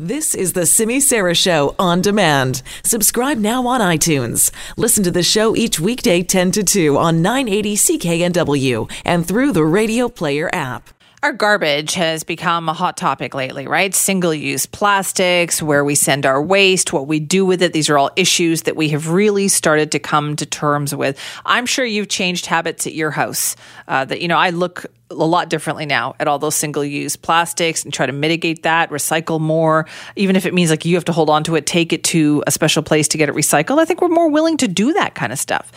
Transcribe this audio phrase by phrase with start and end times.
[0.00, 2.62] This is the Simi Sara Show on demand.
[2.82, 4.50] Subscribe now on iTunes.
[4.76, 9.64] Listen to the show each weekday 10 to 2 on 980 CKNW and through the
[9.64, 10.88] Radio Player app.
[11.22, 13.94] Our garbage has become a hot topic lately, right?
[13.94, 17.72] Single use plastics, where we send our waste, what we do with it.
[17.72, 21.16] These are all issues that we have really started to come to terms with.
[21.46, 23.54] I'm sure you've changed habits at your house.
[23.86, 27.16] Uh, that, you know, I look a lot differently now at all those single use
[27.16, 31.04] plastics and try to mitigate that, recycle more, even if it means like you have
[31.04, 33.78] to hold on to it, take it to a special place to get it recycled.
[33.78, 35.70] I think we're more willing to do that kind of stuff.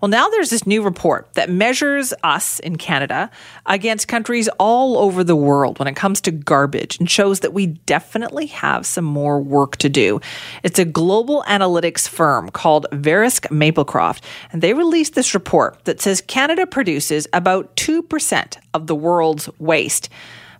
[0.00, 3.30] Well, now there's this new report that measures us in Canada
[3.66, 7.66] against countries all over the world when it comes to garbage and shows that we
[7.66, 10.20] definitely have some more work to do.
[10.62, 16.20] It's a global analytics firm called Verisk Maplecroft, and they released this report that says
[16.20, 20.08] Canada produces about 2% of the world's waste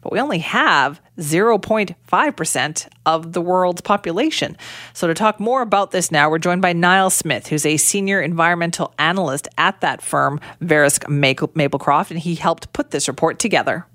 [0.02, 4.56] but we only have 0.5% of the world's population.
[4.92, 8.20] So, to talk more about this now, we're joined by Niall Smith, who's a senior
[8.20, 13.86] environmental analyst at that firm, Verisk Maplecroft, and he helped put this report together.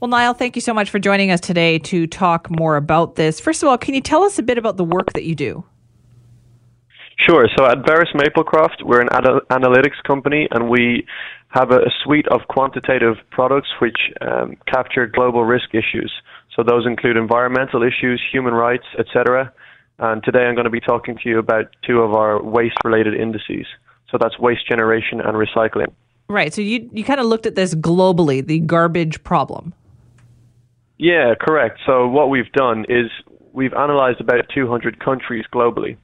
[0.00, 3.38] Well, Niall, thank you so much for joining us today to talk more about this.
[3.38, 5.64] First of all, can you tell us a bit about the work that you do?
[7.28, 7.46] Sure.
[7.56, 11.06] So at Verisk Maplecroft, we're an ad- analytics company, and we
[11.50, 16.12] have a, suite of quantitative products which um, capture global risk issues.
[16.54, 19.52] So those include environmental issues, human rights, etc.
[19.98, 23.66] And today I'm going to be talking to you about two of our waste-related indices.
[24.10, 25.92] So that's waste generation and recycling.
[26.28, 26.54] Right.
[26.54, 29.74] So you you kind of looked at this globally, the garbage problem.
[30.98, 31.80] Yeah, correct.
[31.86, 33.10] So what we've done is
[33.52, 35.96] we've analyzed about 200 countries globally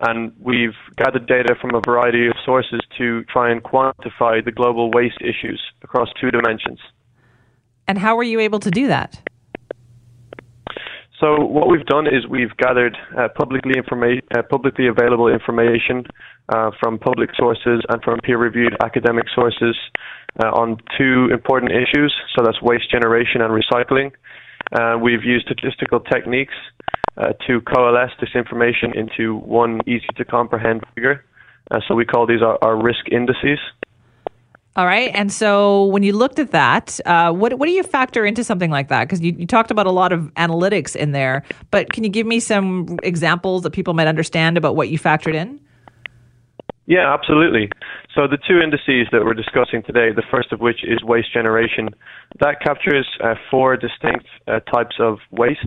[0.00, 4.90] and we've gathered data from a variety of sources to try and quantify the global
[4.90, 6.78] waste issues across two dimensions.
[7.86, 9.20] And how were you able to do that?
[11.20, 16.04] So what we've done is we've gathered uh, publicly informa- uh, publicly available information
[16.48, 19.76] uh, from public sources and from peer-reviewed academic sources
[20.42, 22.14] uh, on two important issues.
[22.36, 24.12] So that's waste generation and recycling.
[24.70, 26.54] Uh, we've used statistical techniques
[27.18, 31.24] uh, to coalesce this information into one easy to comprehend figure.
[31.70, 33.58] Uh, so we call these our, our, risk indices.
[34.76, 35.10] All right.
[35.12, 38.70] And so when you looked at that, uh, what, what do you factor into something
[38.70, 39.04] like that?
[39.04, 42.26] Because you, you talked about a lot of analytics in there, but can you give
[42.26, 45.60] me some examples that people might understand about what you factored in?
[46.86, 47.68] Yeah, absolutely.
[48.14, 51.88] So the two indices that we're discussing today, the first of which is waste generation,
[52.40, 55.66] that captures uh, four distinct uh, types of waste.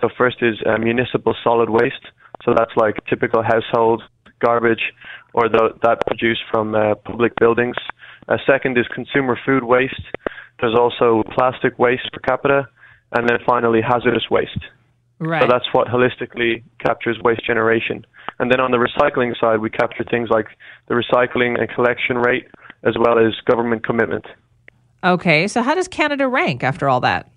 [0.00, 2.06] So first is uh, municipal solid waste.
[2.44, 4.02] So that's like typical household
[4.40, 4.92] garbage
[5.34, 7.76] or the, that produced from uh, public buildings.
[8.28, 10.02] Uh, second is consumer food waste.
[10.60, 12.68] There's also plastic waste per capita,
[13.12, 14.58] and then finally hazardous waste.
[15.18, 15.42] Right.
[15.42, 18.06] So that's what holistically captures waste generation.
[18.38, 20.46] And then on the recycling side, we capture things like
[20.88, 22.48] the recycling and collection rate,
[22.84, 24.24] as well as government commitment.
[25.04, 27.30] Okay, so how does Canada rank after all that?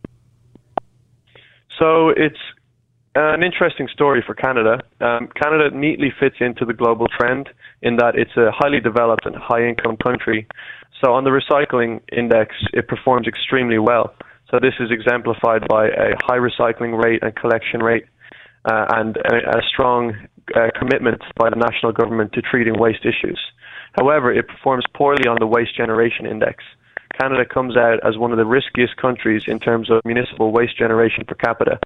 [1.78, 2.40] So it's
[3.16, 4.82] an interesting story for Canada.
[5.00, 7.50] Um, Canada neatly fits into the global trend
[7.82, 10.48] in that it's a highly developed and high income country.
[11.04, 14.14] So on the recycling index, it performs extremely well.
[14.50, 18.06] So this is exemplified by a high recycling rate and collection rate,
[18.66, 20.14] uh, and a, a strong
[20.56, 23.40] uh, commitment by the national government to treating waste issues.
[23.94, 26.64] However, it performs poorly on the waste generation index.
[27.20, 31.26] Canada comes out as one of the riskiest countries in terms of municipal waste generation
[31.28, 31.80] per capita.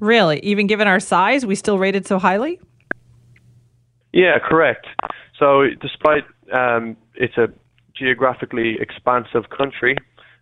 [0.00, 0.40] Really?
[0.40, 2.60] Even given our size, we still rated so highly?
[4.12, 4.86] Yeah, correct.
[5.38, 7.48] So, despite um, it's a
[7.96, 9.96] geographically expansive country,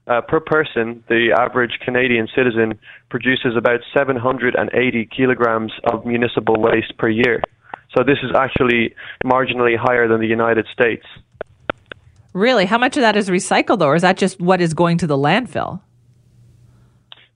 [0.06, 2.78] uh, per person, the average Canadian citizen
[3.10, 7.42] produces about 780 kilograms of municipal waste per year.
[7.96, 8.94] So, this is actually
[9.24, 11.04] marginally higher than the United States.
[12.34, 12.66] Really?
[12.66, 15.16] How much of that is recycled, or is that just what is going to the
[15.16, 15.80] landfill?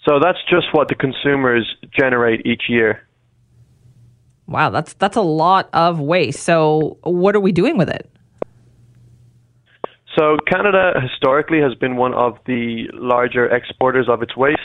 [0.06, 3.06] So that's just what the consumers generate each year.
[4.47, 6.41] Wow, that's that's a lot of waste.
[6.43, 8.11] So what are we doing with it?
[10.19, 14.61] So Canada historically has been one of the larger exporters of its waste.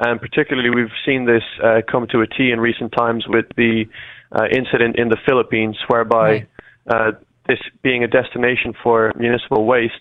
[0.00, 3.84] And particularly, we've seen this uh, come to a T in recent times with the
[4.30, 6.48] uh, incident in the Philippines, whereby right.
[6.86, 7.12] Uh,
[7.46, 9.92] this being a destination for municipal waste,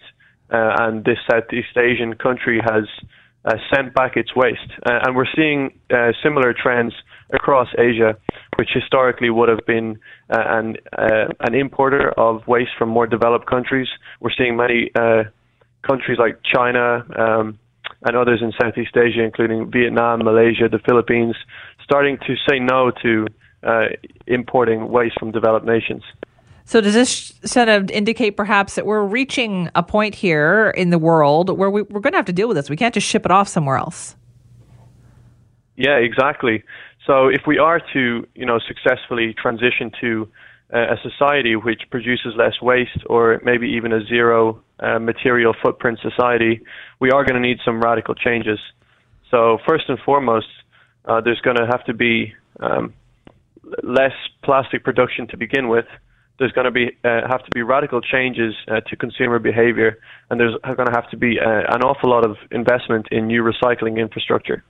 [0.51, 2.85] uh, and this Southeast Asian country has
[3.47, 4.71] uh, sent back its waste.
[4.85, 6.93] Uh, and we're seeing uh, similar trends
[7.31, 8.15] across Asia,
[8.57, 9.97] which historically would have been
[10.29, 13.87] uh, an uh, an importer of waste from more developed countries.
[14.19, 14.91] We're seeing many
[15.87, 17.59] countries like China um,
[18.03, 21.35] and others in Southeast Asia, including Vietnam, Malaysia, the Philippines,
[21.83, 23.27] starting to say no to
[24.27, 26.03] importing waste from developed nations.
[26.67, 30.99] So does this sort of indicate perhaps that we're reaching a point here in the
[30.99, 32.69] world where we, we're going to have to deal with this?
[32.69, 34.17] We can't just ship it off somewhere else.
[35.77, 36.65] Yeah, exactly.
[37.05, 40.27] So if we are to, you know, successfully transition to
[40.73, 45.99] uh, a society which produces less waste, or maybe even a zero uh, material footprint
[46.01, 46.59] society,
[46.99, 48.59] we are going to need some radical changes.
[49.31, 50.47] So first and foremost,
[51.05, 52.93] uh, there's going to have to be um,
[53.83, 54.11] less
[54.43, 55.85] plastic production to begin with
[56.39, 59.99] there's going to be uh, have to be radical changes uh, to consumer behavior,
[60.29, 63.43] and there's going to have to be uh, an awful lot of investment in new
[63.43, 64.63] recycling infrastructure.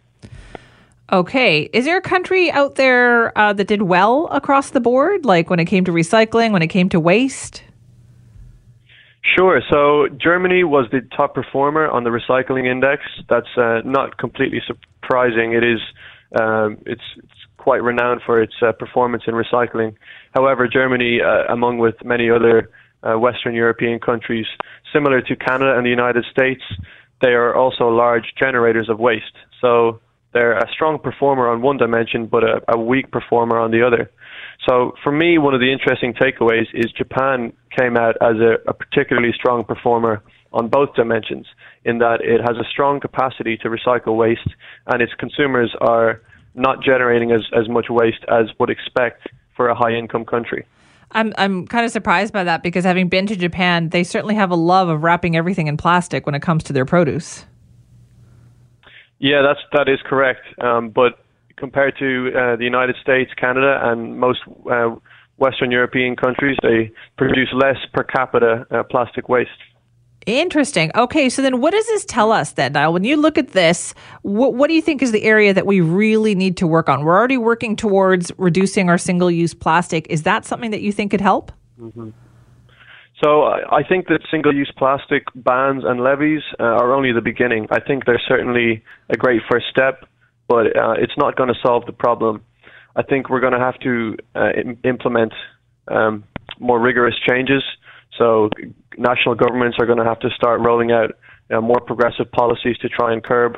[1.12, 5.50] Okay, is there a country out there uh, that did well across the board, like
[5.50, 7.64] when it came to recycling, when it came to waste?
[9.36, 9.62] Sure.
[9.69, 13.04] So Germany was the top performer on the recycling index.
[13.30, 15.54] That's uh, not completely surprising.
[15.54, 15.80] It is.
[16.38, 17.37] Um, it's, it's
[17.68, 19.92] quite renowned for its uh, performance in recycling.
[20.34, 22.69] However, Germany, uh, among with many other
[23.04, 24.48] uh, Western European countries,
[24.94, 26.64] similar to Canada and the United States,
[27.22, 29.36] they are also large generators of waste.
[29.60, 30.00] So
[30.31, 34.04] they're a strong performer on one dimension, but a, a weak performer on the other.
[34.66, 38.74] So for me, one of the interesting takeaways is Japan came out as a, a
[38.74, 40.24] particularly strong performer
[40.54, 41.46] on both dimensions,
[41.84, 44.52] in that it has a strong capacity to recycle waste,
[44.90, 46.22] and its consumers are
[46.57, 50.65] not generating as, as much waste as would expect for a high income country.
[51.12, 54.51] I'm I'm kind of surprised by that because having been to Japan, they certainly have
[54.51, 57.45] a love of wrapping everything in plastic when it comes to their produce.
[59.19, 60.42] Yeah, that's that is correct.
[60.62, 61.19] Um, but
[61.56, 64.39] compared to uh, the United States, Canada, and most
[64.69, 64.95] uh,
[65.38, 69.50] Western European countries, they produce less per capita uh, plastic waste.
[70.28, 70.92] Interesting.
[70.94, 72.92] Okay, so then what does this tell us then, Niall?
[72.92, 73.94] When you look at this,
[74.24, 77.06] what, what do you think is the area that we really need to work on?
[77.06, 80.06] We're already working towards reducing our single use plastic.
[80.10, 81.54] Is that something that you think could help?
[81.80, 82.10] Mm-hmm.
[83.24, 87.68] So I think that single-use plastic bans and levies uh, are only the beginning.
[87.72, 90.06] I think they're certainly a great first step,
[90.50, 92.44] but uh, it's not going to solve the problem.
[92.98, 95.34] I think we're going to have to uh, Im- implement
[95.88, 96.26] um,
[96.60, 97.64] more rigorous changes.
[98.18, 98.50] So
[98.98, 101.12] national governments are going to have to start rolling out
[101.50, 103.58] you know, more progressive policies to try and curb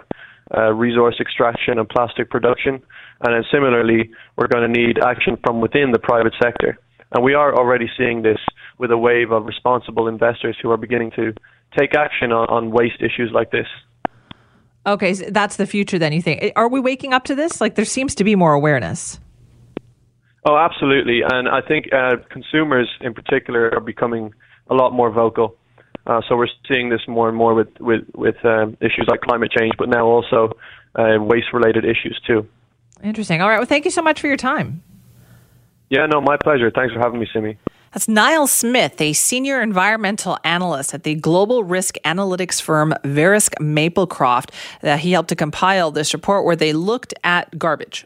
[0.55, 2.81] uh, resource extraction and plastic production.
[3.21, 6.77] And then similarly, we're going to need action from within the private sector.
[7.11, 8.39] And we are already seeing this
[8.77, 11.33] with a wave of responsible investors who are beginning to
[11.77, 13.67] take action on, on waste issues like this.
[14.85, 16.53] Okay, so that's the future then, you think.
[16.55, 17.59] Are we waking up to this?
[17.59, 19.19] Like, there seems to be more awareness.
[20.45, 21.21] Oh, absolutely.
[21.29, 24.33] And I think uh, consumers in particular are becoming
[24.69, 25.55] a lot more vocal.
[26.05, 29.51] Uh, so we're seeing this more and more with with with um, issues like climate
[29.51, 30.57] change, but now also
[30.95, 32.47] uh, waste-related issues too.
[33.03, 33.41] Interesting.
[33.41, 33.57] All right.
[33.57, 34.81] Well, thank you so much for your time.
[35.89, 36.71] Yeah, no, my pleasure.
[36.71, 37.57] Thanks for having me, Simi.
[37.91, 44.51] That's Niall Smith, a senior environmental analyst at the global risk analytics firm Verisk Maplecroft.
[44.83, 48.05] Uh, he helped to compile this report where they looked at garbage